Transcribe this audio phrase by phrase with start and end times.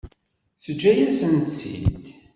[0.63, 2.03] Teǧǧa-yasent-tt-id.